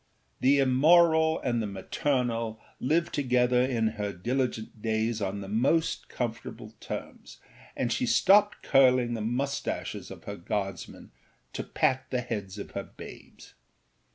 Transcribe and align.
The 0.39 0.57
immoral 0.57 1.39
and 1.41 1.61
the 1.61 1.67
maternal 1.67 2.59
lived 2.79 3.13
together 3.13 3.61
in 3.61 3.89
her 3.89 4.11
diligent 4.11 4.81
days 4.81 5.21
on 5.21 5.41
the 5.41 5.47
most 5.47 6.09
comfortable 6.09 6.71
terms, 6.79 7.37
and 7.75 7.93
she 7.93 8.07
stopped 8.07 8.63
curling 8.63 9.13
the 9.13 9.21
mustaches 9.21 10.09
of 10.09 10.23
her 10.23 10.37
Guardsmen 10.37 11.11
to 11.53 11.63
pat 11.63 12.09
the 12.09 12.21
heads 12.21 12.57
of 12.57 12.71
her 12.71 12.83
babes. 12.85 13.53